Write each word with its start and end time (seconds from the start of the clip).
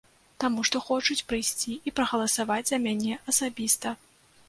Таму 0.43 0.63
што 0.69 0.81
хочуць 0.85 1.25
прыйсці 1.33 1.77
і 1.91 1.95
прагаласаваць 2.01 2.61
за 2.73 2.83
мяне 2.89 3.23
асабіста. 3.33 3.99